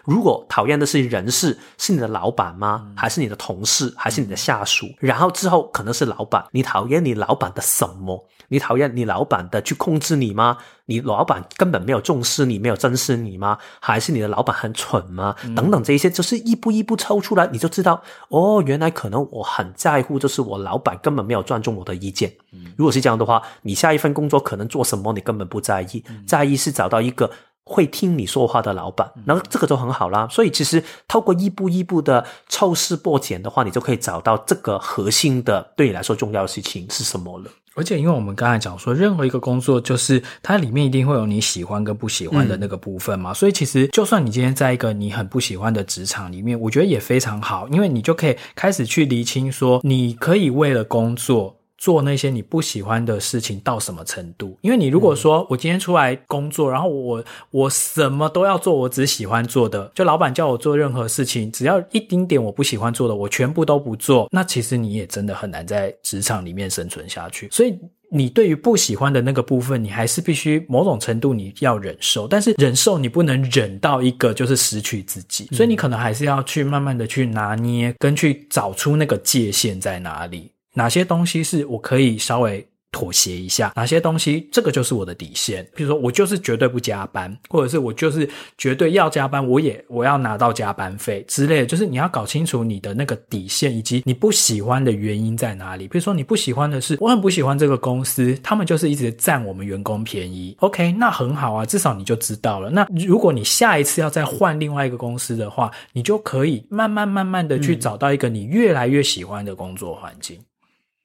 [0.04, 2.82] 如果讨厌的是人事，是你的老板吗？
[2.86, 3.92] 嗯、还是你的同事？
[3.96, 4.86] 还是你的下属？
[4.86, 8.24] 嗯、然后之后可能是老板，你讨厌你老板的什么？
[8.48, 10.58] 你讨厌你老板的去控制你吗？
[10.88, 13.58] 你老板根本没有重视你，没有珍视你吗？
[13.80, 15.34] 还是你的老板很蠢吗？
[15.42, 22.32] 嗯、等等，这一些就是一步一步抽出来，你就知道哦，原来可能我很在乎，就是我老板根本没有尊重我的意见。
[22.52, 27.28] 嗯、如果是这样的话，你下一份工作可能做什么，你根本不在意，嗯、在意是找到一个
[27.68, 30.28] 会听你说话的老板，那这个就很好啦。
[30.30, 37.50] 所以其实透过一步一步的抽丝剥茧的话，你就可以找到这个核心的对你来说重要的事情是什么了。
[37.74, 43.32] 而且，因为我们刚才讲说，任何一个工作，就是它里面一定会有你喜欢跟不喜欢的那个部分嘛。
[43.32, 51.55] 嗯、所以，其实就算你今天在一个你很不喜欢的职场里面，我觉得也非常好，因为你就可以开始去厘清说，你可以为了工作。
[51.78, 54.58] 做那些你不喜欢的事情到什么程度？
[54.62, 64.28] 因为你如果说我今天出来工作，然后我我什么都要做，我只喜欢做的，就老板叫我做任何事情，只要一丁点我不喜欢做的，我全部都不做。
[64.30, 67.48] 那其实你也真的很难在职场里面生存下去。
[67.50, 75.46] 所以你对于不喜欢的那个部分，你还是必须某种程度你要忍受，但是忍受你不能忍到一个就是失去自己。
[75.52, 80.50] 所以你可能还是要去慢慢的去拿捏，跟去找出那个界限在哪里。
[80.76, 83.72] 哪些东西是我可以稍微妥协一下？
[83.76, 85.66] 哪些东西这个就是我的底线？
[85.74, 91.66] 比如说，我就是绝对不加班，或者是我就是绝对要加班，我也我要拿到加班费之类的。
[91.66, 95.86] 就是你要搞清楚你的那个底线，以及你不喜欢的原因在哪里。
[95.88, 100.56] 比如说，你不喜欢的是，我很不喜欢这个公司，他们就是一直占我们员工便宜。
[100.60, 102.70] OK，那很好啊，至少你就知道了。
[102.70, 110.38] 那如果你下一次要再换另外一个公司的话，你就可以慢慢慢慢的去找到一个你越来越喜欢的工作环境。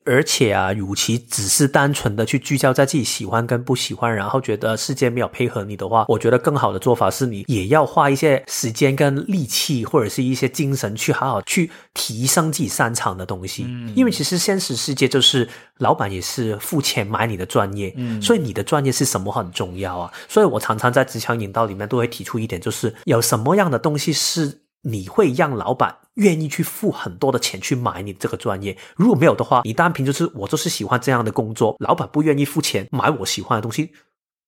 [0.03, 13.65] 而且啊，与其只是单纯的去聚焦在自己喜欢跟不喜欢，然后觉得世界没有配合你的话，我觉得更好的做法是你也要花一些时间跟力气，或者是一些精神去好好去提升自己擅长的东西。
[13.67, 20.11] 嗯，因为其实现实世界就是老板也是付钱买你的专业，嗯，所以你的专业是什么很重要啊。
[20.27, 33.91] 所以我常常在职场引导里面都会提出一点，就是有什么样的东西是你会让老板愿意去付很多的钱去买你这个专业，如果没有的话，你单凭就是我就是喜欢这样的工作，老板不愿意付钱买我喜欢的东西，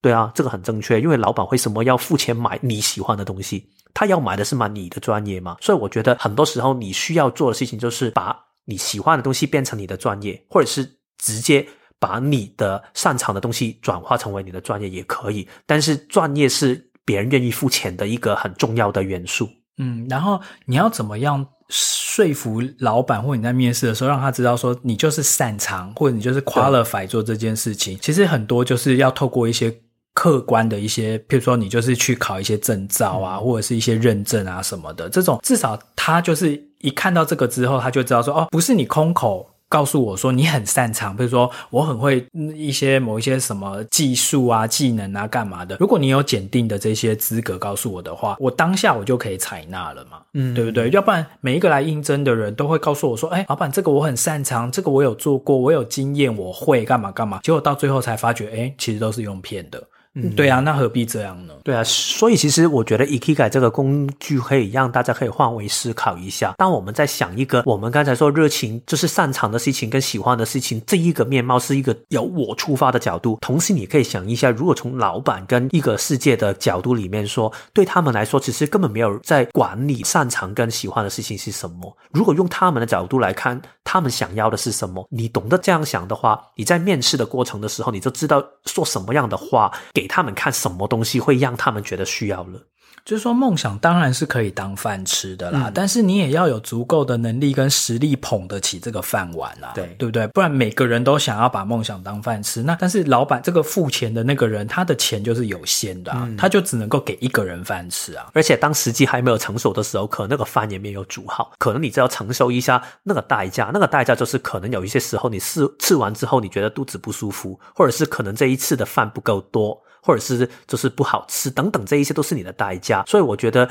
[0.02, 3.70] 对啊，这个很正确，因为老板为什么要付钱买你喜欢的东西？
[3.94, 5.56] 他要买的是买你的专业嘛。
[5.62, 10.84] 所以我觉得很多时候你需要做的事情就是把你喜欢的东西变成你的专业，或者是
[11.18, 11.66] 直接
[12.00, 15.48] 把你的擅长的东西转化成为你的专业也可以。
[15.66, 19.48] 但是专业是别人愿意付钱的一个很重要的元素。
[19.78, 27.98] 嗯，然后你要怎么样说服老板，或者你在面试的时候让他知道说你就是擅长，或者你就是 qualify 做这件事情。
[28.02, 29.76] 其实很多就是要透过一些
[30.14, 35.10] 客观的一些，譬如说你就是去考一些证照啊，或者是一些认证啊什么的。
[35.10, 39.53] 这种至少他就是一看到这个之后，他就知道说哦，不是你空口。
[39.74, 42.24] 告诉我说你很擅长，比如说我很会
[42.56, 45.76] 一些某一些什么技术啊、技能啊、干嘛的。
[45.80, 50.92] 如果你有检定的这些资格告诉我的话，我当下我就可以采纳了嘛，嗯，对不对？
[50.92, 57.40] 要不然每一个来应征的人都会告诉我说，哎，老板，这个我很擅长，这个我有做过，我有经验，我会干嘛干嘛。
[57.42, 59.82] 结果到最后才发觉，哎，其实都是用骗的。
[60.16, 61.56] 嗯，对啊，那何必这样呢？
[61.64, 66.54] 对啊，所以其实我觉得 Ikigai 这个工具可以让大家可以换位思考一下。
[66.58, 81.98] 当我们在想一个我们刚才说热情就是擅长的事情跟喜欢的事情这一个面貌是一个由我出发的角度，同时你可以想一下，如果从老板跟一个世界的角度里面说，对他们来说其实根本没有在管理擅长跟喜欢的事情是什么。
[82.12, 90.03] 如果用他们的角度来看，他们想要的是什么，你懂得这样想的话，你在面试的过程的时候，你就知道说什么样的话给。
[90.04, 92.60] 给他们看什么东西会让他们觉得需要了。
[93.06, 100.26] 就是说，梦想当然是可以当饭吃的啦，嗯，但是你也要有足够的能力跟实力捧得起这个饭碗啊，对，对不对？
[100.28, 108.28] 不然每个人都想要把梦想当饭吃，那但是老板这个付钱的那个人，他的钱就是有限的啊，嗯，他就只能够给一个人饭吃啊。
[108.34, 119.78] 而且当时机还没有成熟的时候，可能那个饭也没有煮好，可能你只要承受一下那个代价，那个代价就是可能有一些时候你试吃完之后，你觉得肚子不舒服，或者是可能这一次的饭不够多。
[120.04, 123.06] 或者是就是不好吃等等，这一些都是你的代价。
[123.08, 123.70] 所以我觉得，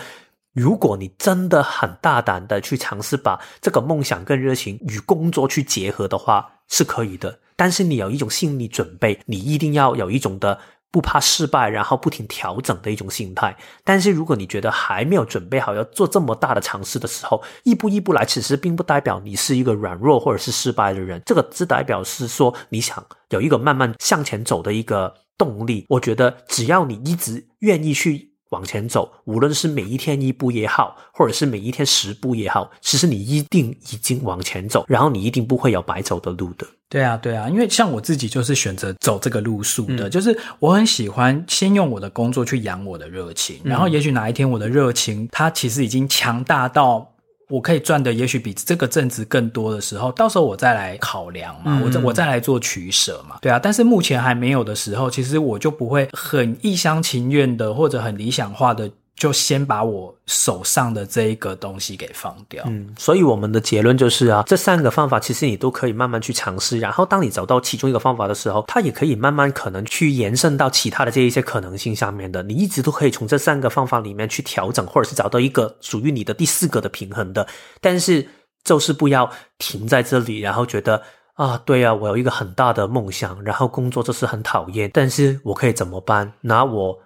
[0.54, 7.38] 如果你真的很大胆的去尝试把这个梦想跟热情与工作去结合的话，是可以的。
[7.54, 10.58] 但是你有一种心理准备，你一定要有一种的
[10.90, 13.56] 不怕失败，然后不停调整的一种心态。
[13.84, 21.22] 但是如果你觉得还没有准备好要做这么大的尝试的时候，一步一步来，其实并不代表你是一个软弱或者是失败的人。
[21.24, 25.14] 这个只代表是说你想有一个慢慢向前走的一个。
[25.44, 36.66] 动力，我觉得只要你一直愿意去往前走，无论是每一天一步也好，或者是每一天十步也好，其实你一定已经往前走，然后你一定不会有白走的路的。
[36.88, 47.11] 对啊，对啊，因为像我自己就是选择走这个路数的，嗯，就是我很喜欢先用我的工作去养我的热情，然后也许哪一天我的热情它其实已经强大到。
[47.52, 53.58] 我可以赚的也许比这个正职更多的时候，到时候我再来考量嘛，嗯、我再我再来做取舍嘛，对啊。
[53.58, 58.90] 但是目前还没有的时候，其实我就不会很一厢情愿的或者很理想化的。
[59.14, 62.64] 就先把我手上的这一个东西给放掉。
[62.66, 66.80] 嗯，所以我们的结论就是啊，这三个方法其实你都可以慢慢去尝试。
[66.80, 72.42] 然后当你找到其中一个方法的时候，它也可以慢慢可能去延伸到其他的这一些可能性上面的。
[72.42, 77.46] 你一直都可以从这三个方法里面去调整，或者是找到一个属于你的第四个的平衡的。
[77.80, 78.26] 但是
[78.64, 81.00] 就是不要停在这里，然后觉得
[81.34, 86.32] 啊，对啊，我有一个很大的梦想，然后工作就是很讨厌，但是我可以怎么办？
[86.40, 86.98] 那我。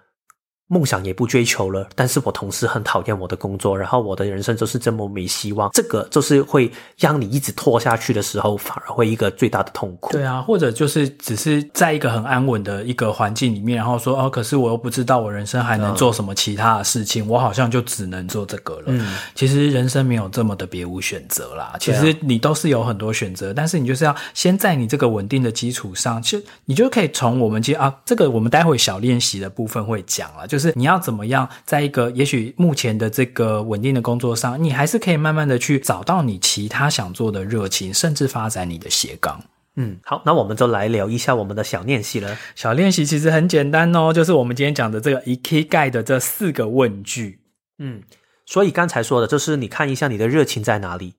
[0.69, 5.69] 梦想也不追求了，但是我同时很讨厌我的工作，然后我的人生就是这么没希望。
[5.71, 10.11] 这个就是会让你一直拖下去的时候，反而会一个最大的痛苦。
[10.11, 18.83] 对啊，或者就是只是在一个很安稳的一个环境里面，然后说哦，可是我又不知道我人生还能做什么其他的事情，嗯、我好像就只能做这个了。
[18.87, 21.75] 嗯，其实人生没有这么的别无选择啦。
[21.79, 30.56] 其实你都是有很多选择，但是你就是要先在你这个稳定的基础上，其实你就可以从我们接啊，这个我们待会小练习的部分会讲了，就。
[30.57, 39.39] 就是你要怎么样，在一个也许目前的这个稳定的工作上，你还是可以慢慢的去找到你其他想做的热情，甚至发展你的斜杠。
[39.75, 42.35] 嗯，好，那我们就来聊一下我们的小练习了。
[42.55, 47.39] 小练习其实很简单哦，就是我们今天讲的这个 Ikigai 的这四个问句。
[47.77, 48.01] 嗯，
[48.47, 51.13] 所以刚才说的就是你看一下你的热情在哪里，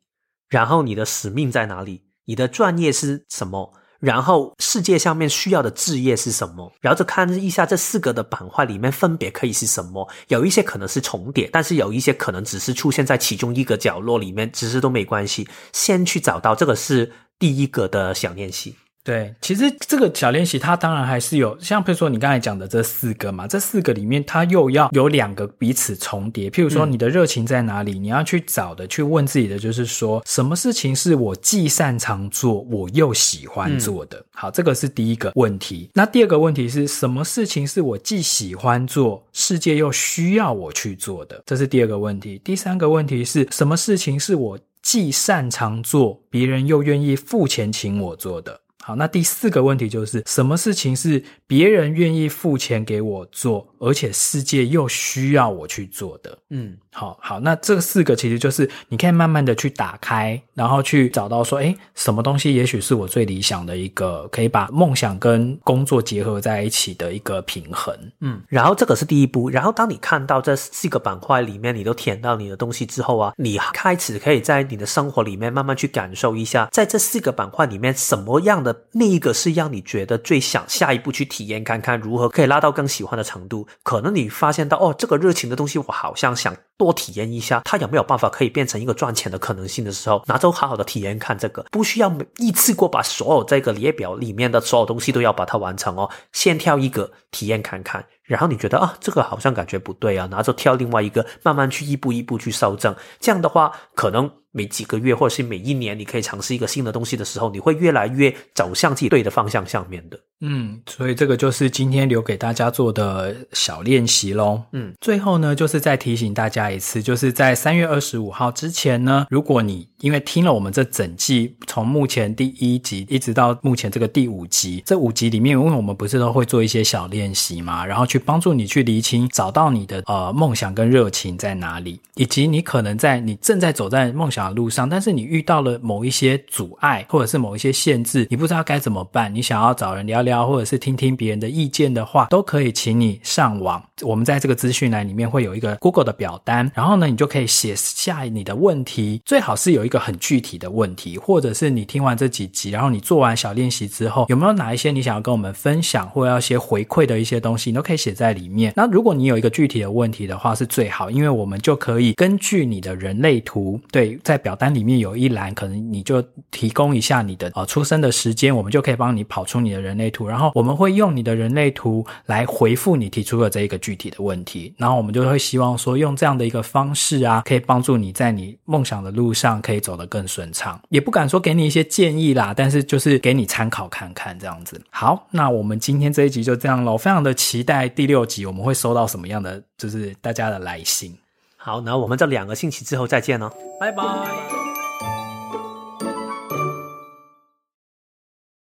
[0.49, 3.72] 然后你的使命在哪里，你的专业是什么。
[4.01, 6.72] 然后世界上面需要的置业是什么？
[6.80, 10.09] 然后就看一下这四个的板块里面分别可以是什么。
[10.28, 15.49] 有一些可能是重叠，但是有一些可能只是出现在其中一个角落里面，其实都没关系。
[15.72, 18.76] 先去找到这个是第一个的小练习。
[19.09, 26.50] 对，其实这个小练习它当然还是有，像比如说你刚才讲的这四个嘛，这四个里面它又要有两个彼此重叠。
[26.50, 34.18] 譬如说你的热情在哪里，嗯，你要去找的，去问自己的，就是说什么事情是我既擅长做，我又喜欢做的。
[34.18, 34.24] 嗯。
[34.32, 35.88] 好，这个是第一个问题。
[35.94, 41.42] 那第二个问题是什么事情是我既喜欢做，世界又需要我去做的？
[41.46, 42.38] 这是第二个问题。
[42.44, 48.61] 第三个问题是什么事情是我既擅长做，别人又愿意付钱请我做的？
[48.89, 56.39] 好，那第四个问题就是什么事情是别人愿意付钱给我做，而且世界又需要我去做的？
[56.49, 67.95] 嗯，好好，那这四个其实就是你可以慢慢的去打开，然后去找到说，哎，什么东西也许是我最理想的一个可以把梦想跟工作结合在一起的一个平衡。
[68.22, 78.78] 嗯，然后这个是第一步，然后当你看到这四个板块里面你都填到你的东西之后啊，你开始可以在你的生活里面慢慢去感受一下，在这四个板块里面什么样的。
[78.93, 83.66] 那一个是让你觉得最想下一步去体验看看如何可以拉到更喜欢的程度。
[83.83, 102.95] 可能你发现到哦，这个热情的东西我好像想多体验一下，它有没有办法可以变成一个赚钱的可能性的时候，拿走好好的体验看这个，不需要一次过把所有这个列表里面的所有东西都要把它完成哦，先挑一个体验看看，然后你觉得啊，这个好像感觉不对啊，拿走挑另外一个，慢慢去一步一步去修正。
[103.18, 104.31] 这样的话，可能。
[104.59, 110.18] 每几个月，或者是每一年，你可以尝试一个新的东西的时候，你会越来越走向自己对的方向上面的。
[110.41, 114.62] 嗯，所以这个就是今天留给大家做的小练习喽。
[114.72, 143.83] 嗯，最后呢，就是再提醒大家一次，就是在三月二十五号之前呢，如果你因为听了我们这整季，从目前第一集一直到目前这个第五集，这五集里面，因为我们不是都会做一些小练习嘛，然后去帮助你去厘清，找到你的呃梦想跟热情在哪里，以及你可能在你正在走在梦想的路上，但是你遇到了某一些阻碍或者是某一些限制，你不知道该怎么办，你想要找人聊聊，或者是听听别人的意见的话，都可以，请你上网。
[144.03, 158.72] 我们在这个资讯栏里面会有一个 Google 的表单，然后呢，你就可以写下你的问题，最好是有一个很具体的问题，或者是你听完这几集，然后你做完小练习之后，有没有哪一些你想要跟我们分享，或要些回馈的一些东西，你都可以写在里面。
[158.76, 166.22] 那如果你有一个具体的问题的话，是最好，因为我们就可以根据你的人类图，对，在表单里面有一栏，可能你就
[166.53, 180.80] 提供一下你的呃出生的时间，我们就可以帮你跑出你的人类，然后我们会用你的人类图来回复你提出的这一个具体的问题，然后我们就会希望说，用这样的一个方式啊，可以帮助你在你梦想的路上可以走得更顺畅。
[180.88, 184.80] 也不敢说给你一些建议啦，但是就是给你参考看看这样子。
[184.90, 191.16] 好，那我们今天这一集就这样喽，非常的期待第六集我们会收到什么样的，就是大家的来信。
[191.56, 194.78] 好，那我们这两个星期之后再见喽，拜拜。